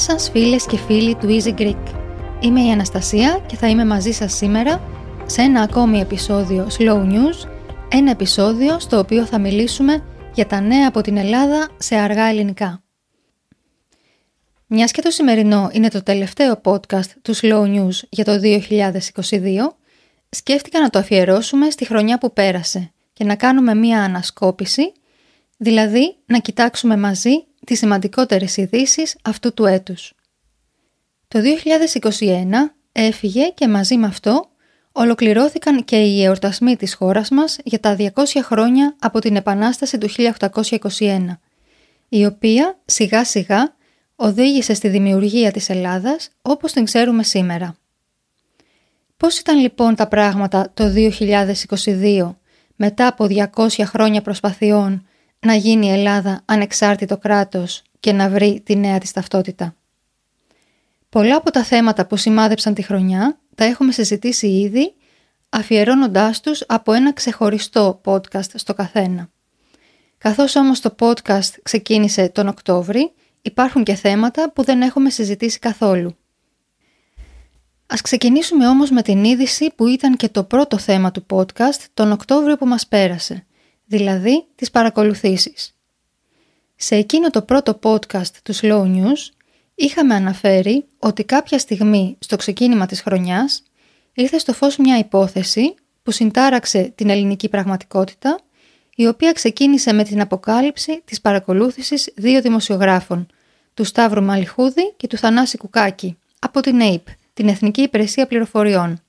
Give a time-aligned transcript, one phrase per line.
[0.00, 1.82] σας φίλες και φίλοι του Easy Greek.
[2.40, 4.82] Είμαι η Αναστασία και θα είμαι μαζί σας σήμερα
[5.26, 7.48] σε ένα ακόμη επεισόδιο Slow News,
[7.88, 12.82] ένα επεισόδιο στο οποίο θα μιλήσουμε για τα νέα από την Ελλάδα σε αργά ελληνικά.
[14.66, 18.60] Μιας και το σημερινό είναι το τελευταίο podcast του Slow News για το 2022,
[20.30, 24.92] σκέφτηκα να το αφιερώσουμε στη χρονιά που πέρασε και να κάνουμε μία ανασκόπηση,
[25.56, 30.12] δηλαδή να κοιτάξουμε μαζί τις σημαντικότερες ειδήσεις αυτού του έτους.
[31.28, 34.48] Το 2021 έφυγε και μαζί με αυτό
[34.92, 38.08] ολοκληρώθηκαν και οι εορτασμοί της χώρας μας για τα 200
[38.42, 41.38] χρόνια από την Επανάσταση του 1821,
[42.08, 43.74] η οποία σιγά σιγά
[44.16, 47.76] οδήγησε στη δημιουργία της Ελλάδας όπως την ξέρουμε σήμερα.
[49.16, 50.92] Πώς ήταν λοιπόν τα πράγματα το
[51.84, 52.34] 2022
[52.76, 55.06] μετά από 200 χρόνια προσπαθειών
[55.40, 59.74] να γίνει η Ελλάδα ανεξάρτητο κράτος και να βρει τη νέα της ταυτότητα.
[61.08, 64.94] Πολλά από τα θέματα που σημάδεψαν τη χρονιά τα έχουμε συζητήσει ήδη
[65.48, 69.30] αφιερώνοντάς τους από ένα ξεχωριστό podcast στο καθένα.
[70.18, 76.16] Καθώς όμως το podcast ξεκίνησε τον Οκτώβρη, υπάρχουν και θέματα που δεν έχουμε συζητήσει καθόλου.
[77.86, 82.12] Ας ξεκινήσουμε όμως με την είδηση που ήταν και το πρώτο θέμα του podcast τον
[82.12, 83.46] Οκτώβριο που μας πέρασε,
[83.90, 85.74] δηλαδή τις παρακολουθήσεις.
[86.76, 89.32] Σε εκείνο το πρώτο podcast του Slow News
[89.74, 93.62] είχαμε αναφέρει ότι κάποια στιγμή στο ξεκίνημα της χρονιάς
[94.14, 98.38] ήρθε στο φως μια υπόθεση που συντάραξε την ελληνική πραγματικότητα
[98.94, 103.26] η οποία ξεκίνησε με την αποκάλυψη της παρακολούθησης δύο δημοσιογράφων,
[103.74, 109.00] του Σταύρου Μαλιχούδη και του Θανάση Κουκάκη, από την ΑΕΠ, την Εθνική Υπηρεσία Πληροφοριών.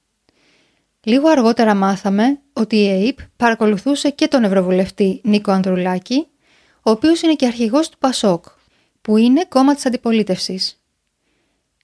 [1.04, 6.28] Λίγο αργότερα μάθαμε ότι η ΑΕΠ παρακολουθούσε και τον Ευρωβουλευτή Νίκο Ανδρουλάκη,
[6.82, 8.46] ο οποίος είναι και αρχηγός του ΠΑΣΟΚ,
[9.02, 10.82] που είναι κόμμα της αντιπολίτευσης.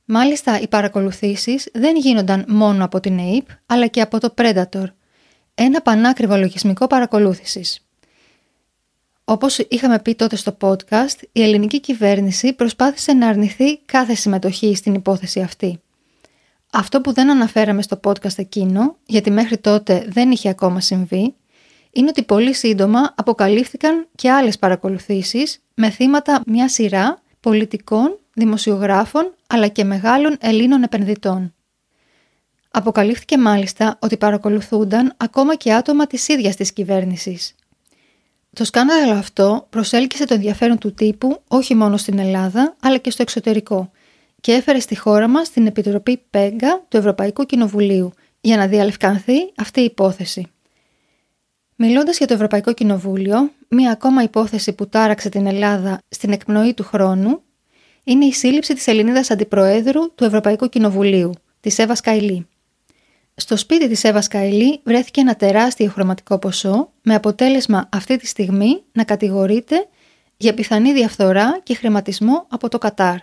[0.05, 4.85] Μάλιστα, οι παρακολουθήσεις δεν γίνονταν μόνο από την ΑΕΠ, αλλά και από το Predator,
[5.55, 7.87] ένα πανάκριβο λογισμικό παρακολούθησης.
[9.23, 14.93] Όπως είχαμε πει τότε στο podcast, η ελληνική κυβέρνηση προσπάθησε να αρνηθεί κάθε συμμετοχή στην
[14.93, 15.81] υπόθεση αυτή.
[16.71, 21.35] Αυτό που δεν αναφέραμε στο podcast εκείνο, γιατί μέχρι τότε δεν είχε ακόμα συμβεί,
[21.91, 29.67] είναι ότι πολύ σύντομα αποκαλύφθηκαν και άλλες παρακολουθήσεις με θύματα μια σειρά πολιτικών, δημοσιογράφων αλλά
[29.67, 31.53] και μεγάλων Ελλήνων επενδυτών.
[32.71, 37.55] Αποκαλύφθηκε μάλιστα ότι παρακολουθούνταν ακόμα και άτομα της ίδιας της κυβέρνησης.
[38.53, 43.21] Το σκάνδαλο αυτό προσέλκυσε το ενδιαφέρον του τύπου όχι μόνο στην Ελλάδα αλλά και στο
[43.21, 43.91] εξωτερικό
[44.41, 48.11] και έφερε στη χώρα μας την Επιτροπή ΠΕΓΚΑ του Ευρωπαϊκού Κοινοβουλίου
[48.41, 50.47] για να διαλευκανθεί αυτή η υπόθεση.
[51.75, 56.83] Μιλώντας για το Ευρωπαϊκό Κοινοβούλιο, μία ακόμα υπόθεση που τάραξε την Ελλάδα στην εκπνοή του
[56.83, 57.41] χρόνου
[58.03, 62.47] είναι η σύλληψη της Ελληνίδας Αντιπροέδρου του Ευρωπαϊκού Κοινοβουλίου, της Εύα Καηλή.
[63.35, 68.83] Στο σπίτι της Εύα Καηλή βρέθηκε ένα τεράστιο χρωματικό ποσό με αποτέλεσμα αυτή τη στιγμή
[68.91, 69.87] να κατηγορείται
[70.37, 73.17] για πιθανή διαφθορά και χρηματισμό από το Κατάρ.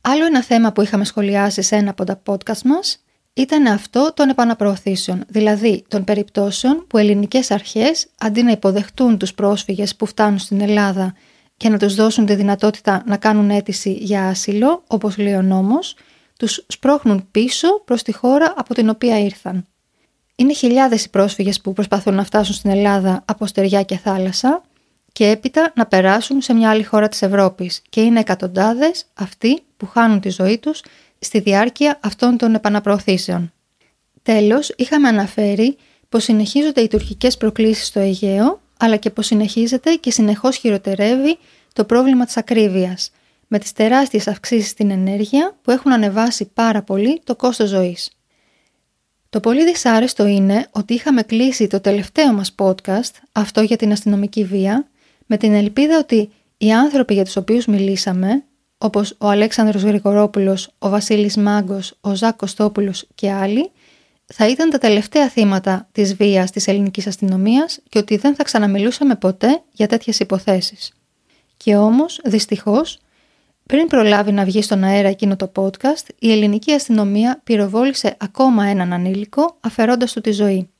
[0.00, 4.28] Άλλο ένα θέμα που είχαμε σχολιάσει σε ένα από τα podcast μας ήταν αυτό των
[4.28, 10.60] επαναπροωθήσεων, δηλαδή των περιπτώσεων που ελληνικές αρχές αντί να υποδεχτούν τους πρόσφυγες που φτάνουν στην
[10.60, 11.14] Ελλάδα
[11.56, 15.96] και να τους δώσουν τη δυνατότητα να κάνουν αίτηση για άσυλο, όπως λέει ο νόμος,
[16.38, 19.64] τους σπρώχνουν πίσω προς τη χώρα από την οποία ήρθαν.
[20.36, 24.62] Είναι χιλιάδες οι πρόσφυγες που προσπαθούν να φτάσουν στην Ελλάδα από στεριά και θάλασσα
[25.12, 29.86] και έπειτα να περάσουν σε μια άλλη χώρα της Ευρώπης και είναι εκατοντάδες αυτοί που
[29.86, 30.82] χάνουν τη ζωή τους
[31.18, 33.52] στη διάρκεια αυτών των επαναπροωθήσεων.
[34.22, 35.76] Τέλος, είχαμε αναφέρει
[36.08, 41.38] πως συνεχίζονται οι τουρκικές προκλήσεις στο Αιγαίο, αλλά και πως συνεχίζεται και συνεχώς χειροτερεύει
[41.72, 43.10] το πρόβλημα της ακρίβειας,
[43.46, 48.10] με τις τεράστιες αυξήσεις στην ενέργεια που έχουν ανεβάσει πάρα πολύ το κόστος ζωής.
[49.30, 54.44] Το πολύ δυσάρεστο είναι ότι είχαμε κλείσει το τελευταίο μας podcast, αυτό για την αστυνομική
[54.44, 54.88] βία,
[55.26, 58.44] με την ελπίδα ότι οι άνθρωποι για τους οποίους μιλήσαμε
[58.82, 63.70] όπως ο Αλέξανδρος Γρηγορόπουλος, ο Βασίλης Μάγκος, ο Ζάκ Κωστόπουλος και άλλοι,
[64.26, 69.14] θα ήταν τα τελευταία θύματα της βίας της ελληνικής αστυνομίας και ότι δεν θα ξαναμιλούσαμε
[69.14, 70.92] ποτέ για τέτοιες υποθέσεις.
[71.56, 72.98] Και όμως, δυστυχώς,
[73.66, 78.92] πριν προλάβει να βγει στον αέρα εκείνο το podcast, η ελληνική αστυνομία πυροβόλησε ακόμα έναν
[78.92, 80.70] ανήλικο, αφαιρώντας του τη ζωή.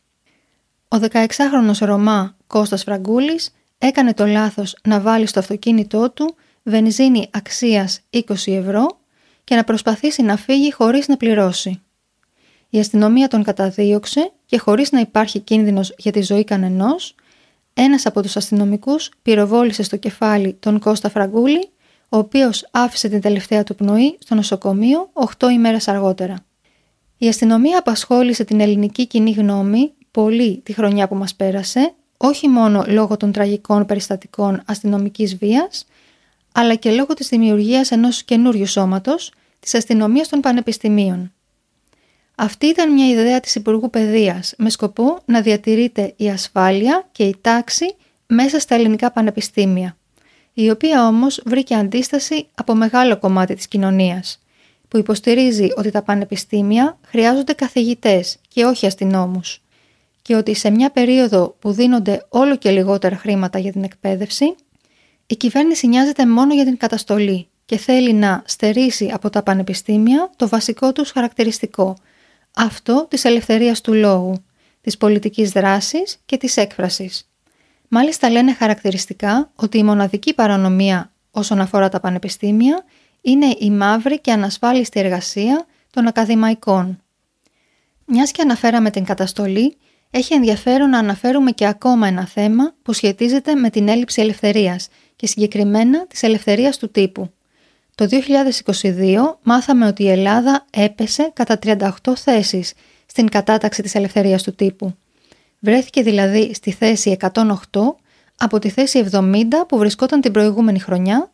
[0.88, 8.00] Ο 16χρονος Ρωμά Κώστας Φραγκούλης έκανε το λάθος να βάλει στο αυτοκίνητό του βενζίνη αξίας
[8.10, 8.86] 20 ευρώ
[9.44, 11.82] και να προσπαθήσει να φύγει χωρίς να πληρώσει.
[12.70, 17.14] Η αστυνομία τον καταδίωξε και χωρίς να υπάρχει κίνδυνος για τη ζωή κανενός,
[17.74, 21.68] ένας από τους αστυνομικούς πυροβόλησε στο κεφάλι τον Κώστα Φραγκούλη,
[22.08, 26.36] ο οποίος άφησε την τελευταία του πνοή στο νοσοκομείο 8 ημέρες αργότερα.
[27.18, 32.84] Η αστυνομία απασχόλησε την ελληνική κοινή γνώμη πολύ τη χρονιά που μας πέρασε, όχι μόνο
[32.86, 35.86] λόγω των τραγικών περιστατικών αστυνομικής βίας,
[36.52, 41.32] αλλά και λόγω της δημιουργίας ενός καινούριου σώματος, της αστυνομίας των πανεπιστημίων.
[42.34, 47.36] Αυτή ήταν μια ιδέα της Υπουργού Παιδείας με σκοπό να διατηρείται η ασφάλεια και η
[47.40, 47.94] τάξη
[48.26, 49.96] μέσα στα ελληνικά πανεπιστήμια,
[50.52, 54.42] η οποία όμως βρήκε αντίσταση από μεγάλο κομμάτι της κοινωνίας,
[54.88, 59.62] που υποστηρίζει ότι τα πανεπιστήμια χρειάζονται καθηγητές και όχι αστυνόμους
[60.22, 64.54] και ότι σε μια περίοδο που δίνονται όλο και λιγότερα χρήματα για την εκπαίδευση,
[65.30, 70.48] η κυβέρνηση νοιάζεται μόνο για την καταστολή και θέλει να στερήσει από τα πανεπιστήμια το
[70.48, 71.96] βασικό τους χαρακτηριστικό,
[72.56, 74.44] αυτό της ελευθερίας του λόγου,
[74.80, 77.30] της πολιτικής δράσης και της έκφρασης.
[77.88, 82.84] Μάλιστα λένε χαρακτηριστικά ότι η μοναδική παρανομία όσον αφορά τα πανεπιστήμια
[83.20, 87.02] είναι η μαύρη και ανασφάλιστη εργασία των ακαδημαϊκών.
[88.04, 89.76] Μιας και αναφέραμε την καταστολή,
[90.10, 94.88] έχει ενδιαφέρον να αναφέρουμε και ακόμα ένα θέμα που σχετίζεται με την έλλειψη ελευθερίας
[95.20, 97.30] και συγκεκριμένα της ελευθερίας του τύπου.
[97.94, 98.08] Το
[98.82, 102.72] 2022 μάθαμε ότι η Ελλάδα έπεσε κατά 38 θέσεις
[103.06, 104.94] στην κατάταξη της ελευθερίας του τύπου.
[105.58, 107.52] Βρέθηκε δηλαδή στη θέση 108
[108.36, 111.30] από τη θέση 70 που βρισκόταν την προηγούμενη χρονιά.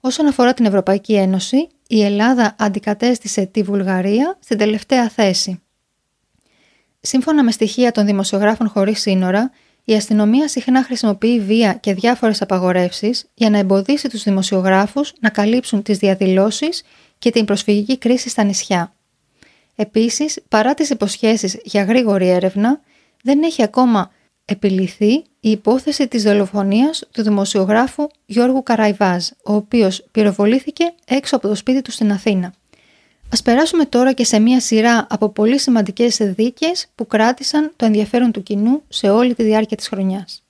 [0.00, 5.62] Όσον αφορά την Ευρωπαϊκή Ένωση, η Ελλάδα αντικατέστησε τη Βουλγαρία στην τελευταία θέση.
[7.00, 9.50] Σύμφωνα με στοιχεία των δημοσιογράφων χωρίς σύνορα,
[9.84, 15.82] η αστυνομία συχνά χρησιμοποιεί βία και διάφορες απαγορεύσεις για να εμποδίσει τους δημοσιογράφους να καλύψουν
[15.82, 16.82] τις διαδηλώσεις
[17.18, 18.94] και την προσφυγική κρίση στα νησιά.
[19.74, 22.80] Επίσης, παρά τις υποσχέσεις για γρήγορη έρευνα,
[23.22, 24.10] δεν έχει ακόμα
[24.44, 31.54] επιληθεί η υπόθεση της δολοφονίας του δημοσιογράφου Γιώργου Καραϊβάζ, ο οποίος πυροβολήθηκε έξω από το
[31.54, 32.54] σπίτι του στην Αθήνα.
[33.32, 38.32] Ας περάσουμε τώρα και σε μια σειρά από πολύ σημαντικές δίκες που κράτησαν το ενδιαφέρον
[38.32, 40.44] του κοινού σε όλη τη διάρκεια της χρονιάς.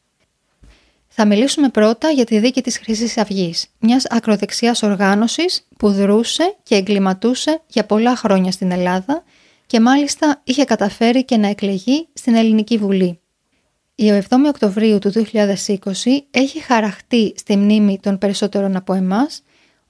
[1.08, 6.74] Θα μιλήσουμε πρώτα για τη δίκη της χρυσής αυγής, μιας ακροδεξιάς οργάνωσης που δρούσε και
[6.74, 9.24] εγκληματούσε για πολλά χρόνια στην Ελλάδα
[9.66, 13.20] και μάλιστα είχε καταφέρει και να εκλεγεί στην Ελληνική Βουλή.
[13.94, 15.78] Η 7η Οκτωβρίου του 2020
[16.30, 19.42] έχει χαραχτεί στη μνήμη των περισσότερων από εμάς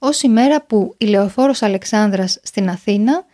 [0.05, 3.25] ως η μέρα που η Λεωφόρος Αλεξάνδρας στην Αθήνα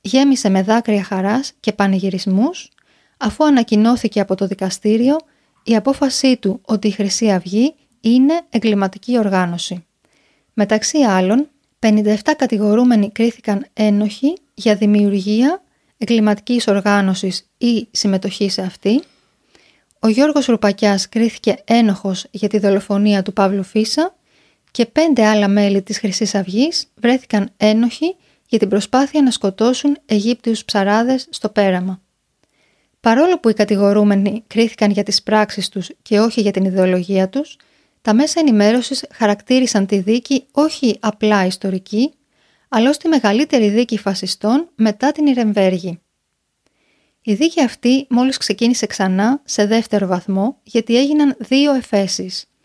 [0.00, 2.70] γέμισε με δάκρυα χαράς και πανηγυρισμούς
[3.16, 5.16] αφού ανακοινώθηκε από το δικαστήριο
[5.62, 9.84] η απόφασή του ότι η Χρυσή Αυγή είναι εγκληματική οργάνωση.
[10.52, 15.62] Μεταξύ άλλων, 57 κατηγορούμενοι κρίθηκαν ένοχοι για δημιουργία
[15.98, 19.02] εγκληματικής οργάνωσης ή συμμετοχή σε αυτή.
[20.00, 24.14] Ο Γιώργος Ρουπακιάς κρίθηκε ένοχος για τη δολοφονία του Παύλου Φίσα
[24.76, 28.16] και πέντε άλλα μέλη της χρυσής αυγής βρέθηκαν ένοχοι
[28.48, 32.02] για την προσπάθεια να σκοτώσουν Αιγύπτιους ψαράδες στο πέραμα.
[33.00, 37.56] Παρόλο που οι κατηγορούμενοι κρίθηκαν για τις πράξεις τους και όχι για την ιδεολογία τους,
[38.02, 42.12] τα μέσα ενημέρωσης χαρακτήρισαν τη δίκη όχι απλά ιστορική,
[42.68, 46.00] αλλά ως τη μεγαλύτερη δίκη φασιστών μετά την Ιρεμβέργη.
[47.22, 52.44] Η δίκη αυτή μόλις ξεκίνησε ξανά σε δεύτερο βαθμό γιατί έγιναν δύο εφέσεις–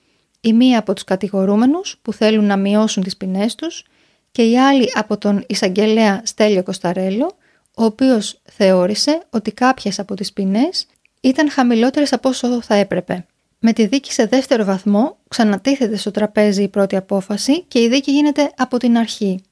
[0.42, 3.86] η μία από τους κατηγορούμενους που θέλουν να μειώσουν τις ποινές τους
[4.32, 7.38] και η άλλη από τον εισαγγελέα Στέλιο Κοσταρέλο,
[7.76, 10.88] ο οποίος θεώρησε ότι κάποιες από τις ποινές
[11.22, 13.26] ήταν χαμηλότερες από όσο θα έπρεπε.
[13.60, 18.12] Με τη δίκη σε δεύτερο βαθμό ξανατίθεται στο τραπέζι η πρώτη απόφαση και η δίκη
[18.12, 19.44] γίνεται από την αρχή.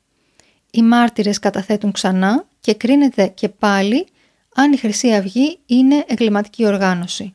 [0.72, 4.08] Οι μάρτυρες καταθέτουν ξανά και κρίνεται και πάλι
[4.55, 7.34] αν η Χρυσή Αυγή είναι εγκληματική οργάνωση.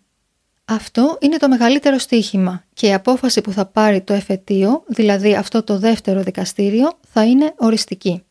[0.65, 5.63] Αυτό είναι το μεγαλύτερο στίχημα και η απόφαση που θα πάρει το εφετείο, δηλαδή αυτό
[5.63, 8.23] το δεύτερο δικαστήριο, θα είναι οριστική.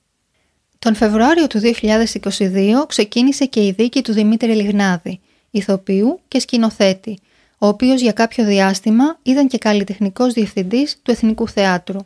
[0.79, 5.19] Τον Φεβρουάριο του 2022 ξεκίνησε και η δίκη του Δημήτρη Λιγνάδη,
[5.51, 7.19] ηθοποιού και σκηνοθέτη,
[7.57, 11.99] ο οποίος για κάποιο διάστημα ήταν και καλλιτεχνικός διευθυντής του Εθνικού Θεάτρου,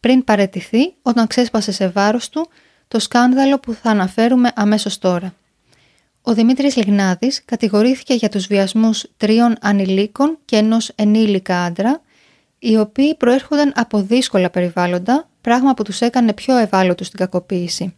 [0.00, 2.48] πριν παρετηθεί όταν ξέσπασε σε βάρος του
[2.88, 5.34] το σκάνδαλο που θα αναφέρουμε αμέσως τώρα.
[6.22, 12.00] Ο Δημήτρης Λιγνάδης κατηγορήθηκε για τους βιασμούς τριών ανηλίκων και ενός ενήλικα άντρα,
[12.58, 17.94] οι οποίοι προέρχονταν από δύσκολα περιβάλλοντα, πράγμα που τους έκανε πιο ευάλωτους στην κακοποίηση.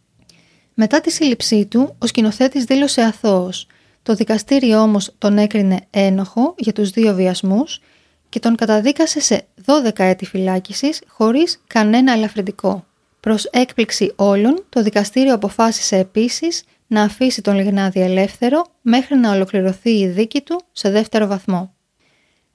[0.75, 3.67] Μετά τη σύλληψή του, ο σκηνοθέτης δήλωσε αθώος.
[4.03, 7.81] Το δικαστήριο όμως τον έκρινε ένοχο για τους δύο βιασμούς
[8.29, 12.85] και τον καταδίκασε σε 12 έτη φυλάκισης χωρίς κανένα ελαφρυντικό.
[13.21, 19.91] Προς έκπληξη όλων, το δικαστήριο αποφάσισε επίσης να αφήσει τον Λιγνάδη ελεύθερο μέχρι να ολοκληρωθεί
[19.99, 21.75] η δίκη του σε δεύτερο βαθμό.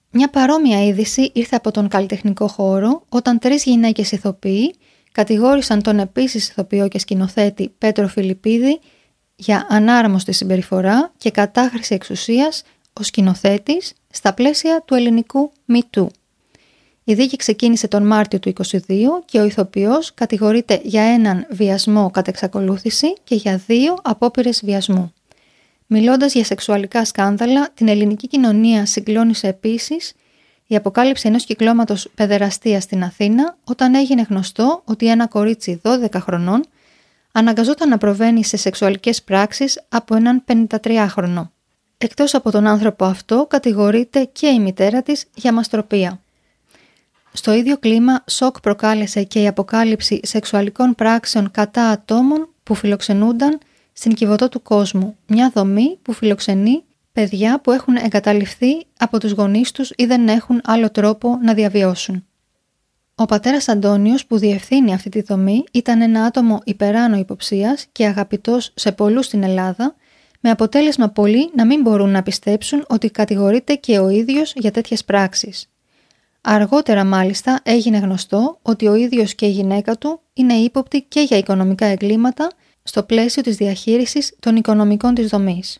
[0.09, 4.75] Μια παρόμοια είδηση ήρθε από τον καλλιτεχνικό χώρο όταν τρεις γυναίκες ηθοποιοί
[5.11, 8.79] κατηγόρησαν τον επίσης ηθοποιό και σκηνοθέτη Πέτρο Φιλιππίδη
[9.35, 12.63] για ανάρμοστη συμπεριφορά και κατάχρηση εξουσίας
[12.93, 16.07] ο σκηνοθέτης στα πλαίσια του ελληνικού ΜΙΤΟΥ.
[17.09, 18.79] Η δίκη ξεκίνησε τον Μάρτιο του 2022
[19.25, 25.13] και ο ηθοποιός κατηγορείται για έναν βιασμό κατά εξακολούθηση και για δύο απόπειρες βιασμού.
[25.87, 30.13] Μιλώντας για σεξουαλικά σκάνδαλα, την ελληνική κοινωνία συγκλώνησε επίσης
[30.67, 36.63] η αποκάλυψη ενός κυκλώματος παιδεραστίας στην Αθήνα όταν έγινε γνωστό ότι ένα κορίτσι 12 χρονών
[37.31, 41.49] αναγκαζόταν να προβαίνει σε σεξουαλικές πράξεις από έναν 53χρονο.
[41.97, 46.21] Εκτός από τον άνθρωπο αυτό κατηγορείται και η μητέρα της για μαστροπία.
[47.37, 53.59] Στο ίδιο κλίμα σοκ προκάλεσε και η αποκάλυψη σεξουαλικών πράξεων κατά ατόμων που φιλοξενούνταν
[53.93, 59.71] στην κυβωτό του κόσμου, μια δομή που φιλοξενεί παιδιά που έχουν εγκαταλειφθεί από τους γονείς
[59.71, 62.25] τους ή δεν έχουν άλλο τρόπο να διαβιώσουν.
[63.15, 68.71] Ο πατέρας Αντώνιος που διευθύνει αυτή τη δομή ήταν ένα άτομο υπεράνω υποψίας και αγαπητός
[68.75, 69.95] σε πολλούς στην Ελλάδα,
[70.39, 75.03] με αποτέλεσμα πολλοί να μην μπορούν να πιστέψουν ότι κατηγορείται και ο ίδιος για τέτοιες
[75.03, 75.69] πράξεις.
[76.41, 81.37] Αργότερα μάλιστα έγινε γνωστό ότι ο ίδιος και η γυναίκα του είναι ύποπτοι και για
[81.37, 82.51] οικονομικά εγκλήματα
[82.83, 85.79] στο πλαίσιο της διαχείρισης των οικονομικών της δομής.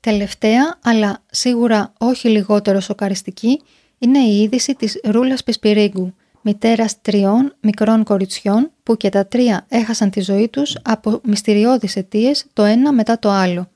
[0.00, 3.60] Τελευταία, αλλά σίγουρα όχι λιγότερο σοκαριστική,
[3.98, 10.10] είναι η είδηση της Ρούλας Πισπυρίγκου, μητέρας τριών μικρών κοριτσιών που και τα τρία έχασαν
[10.10, 13.68] τη ζωή τους από μυστηριώδεις αιτίες το ένα μετά το άλλο.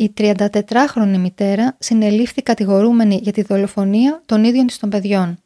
[0.00, 5.38] Η 34χρονη μητέρα συνελήφθη κατηγορούμενη για τη δολοφονία των ίδιων της των παιδιών.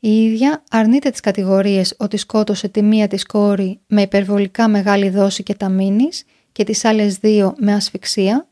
[0.00, 5.42] Η ίδια αρνείται τις κατηγορίες ότι σκότωσε τη μία της κόρη με υπερβολικά μεγάλη δόση
[5.42, 8.48] και ταμίνης και τις άλλες δύο με ασφυξία,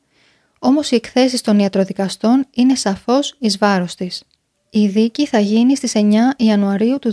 [0.59, 4.23] όμως οι εκθέσεις των ιατροδικαστών είναι σαφώς εις βάρος της.
[4.71, 7.13] Η δίκη θα γίνει στις 9 Ιανουαρίου του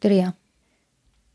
[0.00, 0.34] 2023.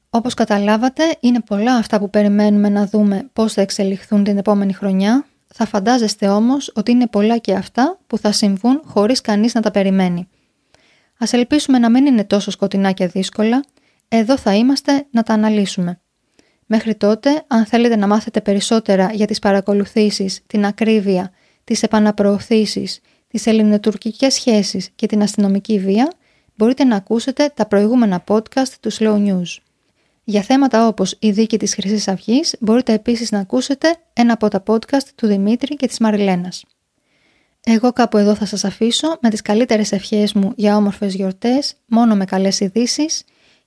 [0.09, 5.25] Όπως καταλάβατε, είναι πολλά αυτά που περιμένουμε να δούμε πώς θα εξελιχθούν την επόμενη χρονιά,
[5.53, 9.71] θα φαντάζεστε όμως ότι είναι πολλά και αυτά που θα συμβούν χωρίς κανείς να τα
[9.71, 10.27] περιμένει.
[11.17, 13.63] Ας ελπίσουμε να μην είναι τόσο σκοτεινά και δύσκολα,
[14.07, 16.01] εδώ θα είμαστε να τα αναλύσουμε.
[16.65, 21.31] Μέχρι τότε, αν θέλετε να μάθετε περισσότερα για τις παρακολουθήσεις, την ακρίβεια,
[21.63, 26.11] τις επαναπροωθήσεις, τις ελληνοτουρκικές σχέσεις και την αστυνομική βία,
[26.55, 29.66] μπορείτε να ακούσετε τα προηγούμενα podcast του Slow News.
[30.29, 34.63] Για θέματα όπως η δίκη της χρυσής αυγής μπορείτε επίσης να ακούσετε ένα από τα
[34.67, 36.63] podcast του Δημήτρη και της Μαριλένας.
[37.63, 42.15] Εγώ κάπου εδώ θα σας αφήσω με τις καλύτερες ευχές μου για όμορφες γιορτές, μόνο
[42.15, 43.05] με καλές ειδήσει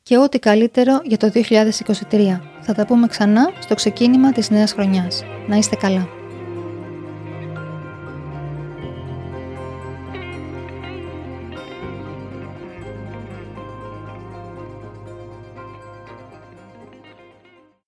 [0.03, 2.41] και ό,τι καλύτερο για το 2023.
[2.61, 5.23] Θα τα πούμε ξανά στο ξεκίνημα της νέας χρονιάς.
[5.49, 6.20] Να είστε καλά.